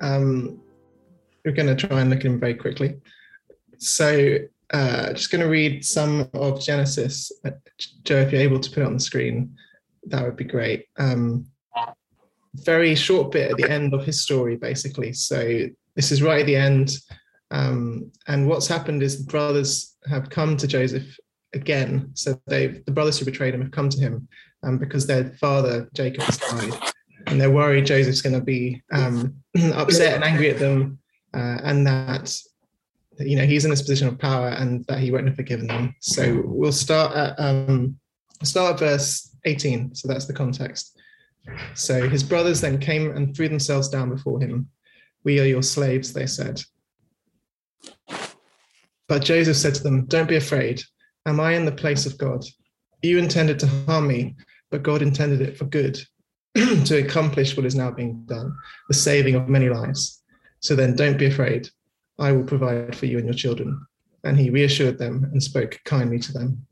[0.00, 0.60] Um,
[1.44, 3.00] we're going to try and look at him very quickly.
[3.78, 4.38] So,
[4.70, 7.32] uh, just going to read some of Genesis.
[7.44, 7.52] Uh,
[8.02, 9.56] Joe, if you're able to put it on the screen,
[10.06, 10.86] that would be great.
[10.98, 11.46] Um,
[12.54, 15.12] very short bit at the end of his story, basically.
[15.12, 16.98] So, this is right at the end.
[17.50, 21.16] Um, and what's happened is the brothers have come to Joseph
[21.54, 22.10] again.
[22.14, 24.28] So, they the brothers who betrayed him have come to him
[24.64, 26.92] um, because their father, Jacob, has died
[27.30, 29.34] and they're worried Joseph's going to be um,
[29.74, 30.98] upset and angry at them,
[31.34, 32.34] uh, and that
[33.18, 35.94] you know he's in this position of power and that he won't have forgiven them.
[36.00, 37.98] So we'll start at um,
[38.42, 39.94] start at verse 18.
[39.94, 40.98] So that's the context.
[41.74, 44.68] So his brothers then came and threw themselves down before him.
[45.24, 46.62] We are your slaves, they said.
[49.08, 50.82] But Joseph said to them, Don't be afraid.
[51.26, 52.44] Am I in the place of God?
[53.02, 54.36] You intended to harm me,
[54.70, 55.98] but God intended it for good
[56.84, 58.56] to accomplish what is now being done,
[58.88, 60.22] the saving of many lives.
[60.60, 61.68] So then don't be afraid.
[62.18, 63.86] I will provide for you and your children.
[64.24, 66.66] And he reassured them and spoke kindly to them.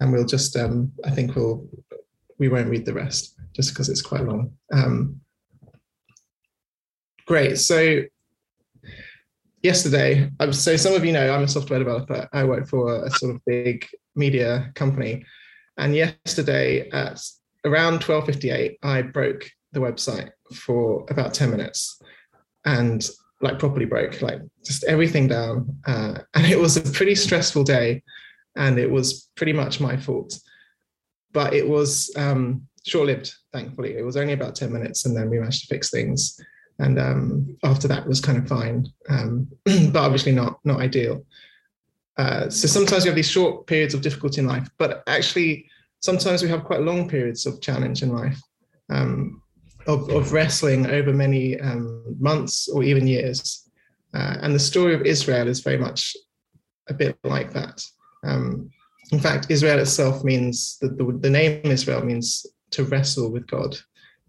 [0.00, 1.68] And we'll just, um, I think we'll,
[2.38, 4.52] we won't read the rest just because it's quite long.
[4.72, 5.20] Um,
[7.26, 7.58] great.
[7.58, 8.02] So
[9.62, 12.28] yesterday, so some of you know I'm a software developer.
[12.32, 15.24] I work for a sort of big media company.
[15.76, 17.20] And yesterday at
[17.66, 22.00] around 12:58, I broke the website for about 10 minutes,
[22.64, 23.08] and
[23.42, 25.76] like properly broke, like just everything down.
[25.86, 28.02] Uh, and it was a pretty stressful day,
[28.56, 30.38] and it was pretty much my fault.
[31.32, 33.96] But it was um, short-lived, thankfully.
[33.96, 36.40] It was only about 10 minutes, and then we managed to fix things.
[36.78, 41.24] And um, after that was kind of fine, um, but obviously not not ideal.
[42.16, 45.68] Uh, so sometimes you have these short periods of difficulty in life, but actually
[46.06, 48.40] sometimes we have quite long periods of challenge in life,
[48.90, 49.42] um,
[49.86, 53.68] of, of, wrestling over many um, months or even years.
[54.14, 56.16] Uh, and the story of Israel is very much
[56.88, 57.82] a bit like that.
[58.24, 58.70] Um,
[59.12, 63.76] in fact, Israel itself means that the, the, name Israel means to wrestle with God.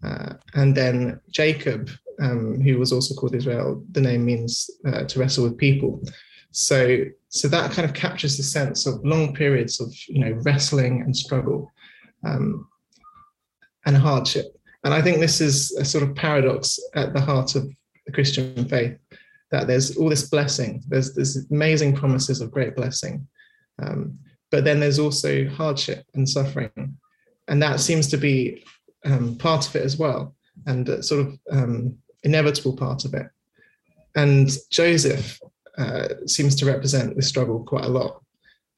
[0.04, 1.90] Uh, and then Jacob,
[2.20, 6.02] um, who was also called Israel, the name means uh, to wrestle with people.
[6.50, 11.02] So, so that kind of captures the sense of long periods of you know wrestling
[11.02, 11.70] and struggle
[12.24, 12.66] um,
[13.86, 14.46] and hardship.
[14.84, 17.68] And I think this is a sort of paradox at the heart of
[18.06, 18.96] the Christian faith
[19.50, 23.26] that there's all this blessing, there's there's amazing promises of great blessing,
[23.82, 24.18] um,
[24.50, 26.96] but then there's also hardship and suffering,
[27.48, 28.64] and that seems to be
[29.04, 30.34] um, part of it as well,
[30.66, 33.26] and sort of um, inevitable part of it.
[34.16, 35.40] And Joseph
[35.78, 38.22] uh, seems to represent this struggle quite a lot.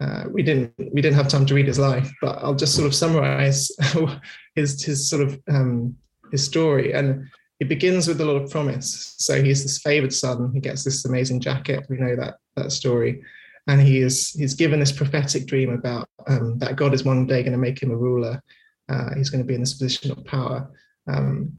[0.01, 2.87] Uh, we didn't we didn't have time to read his life, but I'll just sort
[2.87, 3.71] of summarize
[4.55, 5.95] his his sort of um,
[6.31, 6.93] his story.
[6.93, 7.29] And
[7.61, 9.15] it begins with a lot of promise.
[9.19, 10.51] So he's this favored son.
[10.55, 11.87] He gets this amazing jacket.
[11.91, 13.23] We know that that story,
[13.67, 17.43] and he is he's given this prophetic dream about um, that God is one day
[17.43, 18.43] going to make him a ruler.
[18.89, 20.71] Uh, he's going to be in this position of power.
[21.07, 21.53] Um,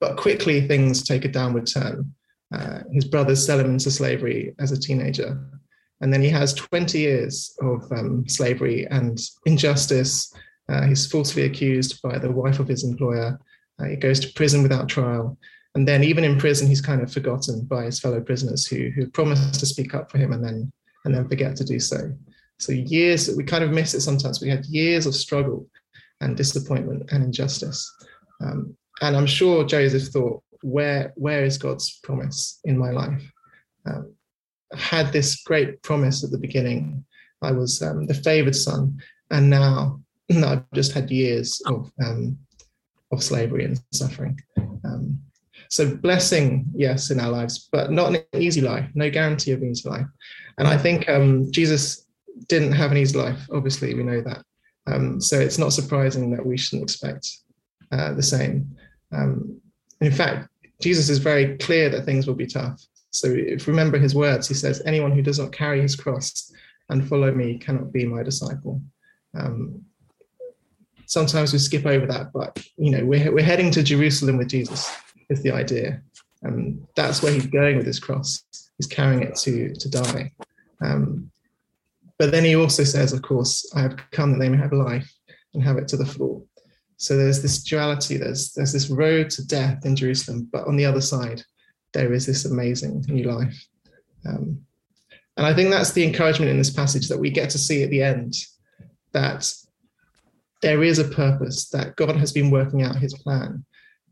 [0.00, 2.14] but quickly things take a downward turn.
[2.54, 5.38] Uh, his brothers sell him into slavery as a teenager.
[6.00, 10.32] And then he has 20 years of um, slavery and injustice.
[10.68, 13.40] Uh, he's falsely accused by the wife of his employer.
[13.80, 15.36] Uh, he goes to prison without trial.
[15.74, 19.10] And then, even in prison, he's kind of forgotten by his fellow prisoners who, who
[19.10, 20.72] promised to speak up for him and then,
[21.04, 22.12] and then forget to do so.
[22.60, 24.40] So, years, we kind of miss it sometimes.
[24.40, 25.66] We had years of struggle
[26.20, 27.92] and disappointment and injustice.
[28.40, 33.22] Um, and I'm sure Joseph thought, where where is God's promise in my life?
[33.86, 34.14] Um,
[34.72, 37.04] I had this great promise at the beginning.
[37.42, 38.98] I was um, the favored son,
[39.30, 40.00] and now
[40.32, 42.38] I've just had years of um,
[43.12, 44.40] of slavery and suffering.
[44.84, 45.20] Um,
[45.68, 48.88] so blessing, yes, in our lives, but not an easy life.
[48.94, 50.06] No guarantee of an easy life.
[50.56, 52.06] And I think um, Jesus
[52.48, 53.40] didn't have an easy life.
[53.52, 54.44] Obviously, we know that.
[54.86, 57.28] Um, so it's not surprising that we shouldn't expect
[57.92, 58.76] uh, the same.
[59.12, 59.60] Um,
[60.00, 60.48] in fact,
[60.84, 62.78] Jesus is very clear that things will be tough.
[63.10, 66.52] So if remember his words, he says, anyone who does not carry his cross
[66.90, 68.82] and follow me cannot be my disciple.
[69.34, 69.82] Um,
[71.06, 74.94] sometimes we skip over that, but you know, we're, we're heading to Jerusalem with Jesus
[75.30, 76.02] is the idea.
[76.42, 78.44] And that's where he's going with his cross.
[78.76, 80.32] He's carrying it to, to die.
[80.82, 81.30] Um,
[82.18, 85.10] but then he also says, of course, I have come that they may have life
[85.54, 86.46] and have it to the full.
[86.96, 90.86] So there's this duality, there's, there's this road to death in Jerusalem, but on the
[90.86, 91.42] other side,
[91.92, 93.66] there is this amazing new life.
[94.26, 94.64] Um,
[95.36, 97.90] and I think that's the encouragement in this passage that we get to see at
[97.90, 98.34] the end
[99.12, 99.52] that
[100.62, 103.64] there is a purpose, that God has been working out his plan.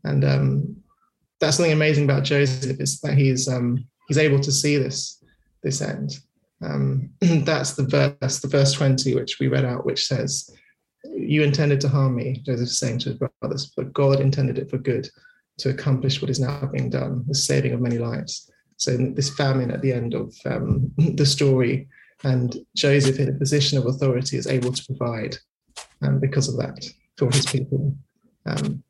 [0.03, 0.75] And um,
[1.39, 5.23] that's something amazing about Joseph is that he's um, he's able to see this
[5.61, 6.19] this end.
[6.61, 10.49] Um, that's the verse, the verse 20, which we read out, which says,
[11.03, 14.69] You intended to harm me, Joseph is saying to his brothers, but God intended it
[14.69, 15.09] for good
[15.59, 18.49] to accomplish what is now being done, the saving of many lives.
[18.77, 21.87] So, this famine at the end of um, the story,
[22.23, 25.37] and Joseph, in a position of authority, is able to provide
[26.01, 26.85] um, because of that
[27.17, 27.95] for his people.
[28.45, 28.83] Um,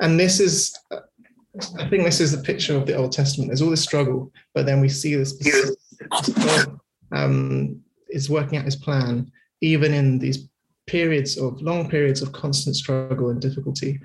[0.00, 3.48] and this is, I think, this is the picture of the Old Testament.
[3.48, 5.32] There's all this struggle, but then we see this.
[6.10, 6.80] God
[7.12, 9.30] um, is working out his plan,
[9.62, 10.48] even in these
[10.86, 13.98] periods of long periods of constant struggle and difficulty.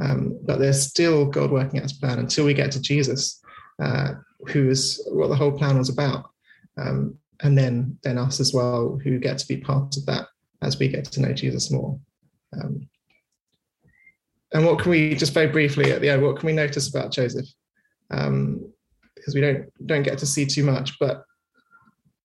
[0.00, 3.40] Um, but there's still God working out his plan until we get to Jesus,
[3.82, 4.14] uh,
[4.48, 6.30] who is what the whole plan was about.
[6.76, 10.28] Um, and then, then us as well, who get to be part of that
[10.62, 11.98] as we get to know Jesus more.
[12.52, 12.88] Um,
[14.52, 16.22] and what can we just very briefly at the end?
[16.22, 17.46] What can we notice about Joseph?
[18.10, 18.72] Um,
[19.14, 21.24] because we don't don't get to see too much, but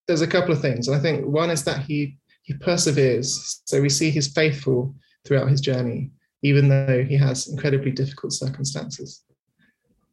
[0.08, 0.88] there's a couple of things.
[0.88, 2.18] And I think one is that he
[2.50, 3.62] he perseveres.
[3.66, 6.12] So we see he's faithful throughout his journey
[6.42, 9.24] even though he has incredibly difficult circumstances.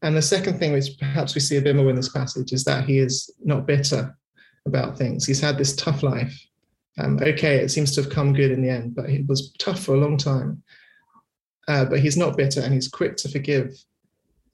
[0.03, 2.65] And the second thing, which perhaps we see a bit more in this passage, is
[2.65, 4.17] that he is not bitter
[4.67, 5.25] about things.
[5.25, 6.37] He's had this tough life.
[6.99, 9.81] Um, okay, it seems to have come good in the end, but it was tough
[9.81, 10.63] for a long time.
[11.69, 13.73] Uh, but he's not bitter and he's quick to forgive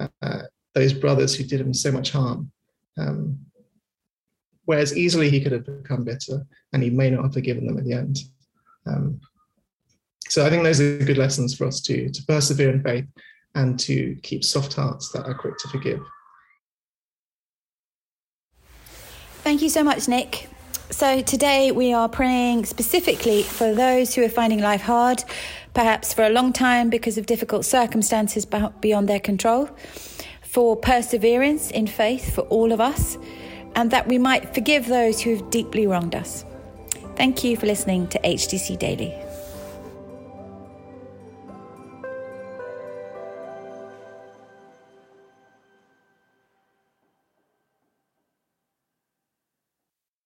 [0.00, 0.42] uh,
[0.74, 2.50] those brothers who did him so much harm.
[2.98, 3.38] Um,
[4.64, 7.84] whereas easily he could have become bitter and he may not have forgiven them at
[7.84, 8.18] the end.
[8.86, 9.20] Um,
[10.28, 13.06] so I think those are good lessons for us to, to persevere in faith
[13.54, 16.00] and to keep soft hearts that are quick to forgive.
[19.42, 20.48] Thank you so much, Nick.
[20.90, 25.24] So, today we are praying specifically for those who are finding life hard,
[25.74, 28.46] perhaps for a long time because of difficult circumstances
[28.80, 29.70] beyond their control,
[30.42, 33.16] for perseverance in faith for all of us,
[33.74, 36.44] and that we might forgive those who have deeply wronged us.
[37.16, 39.14] Thank you for listening to HTC Daily.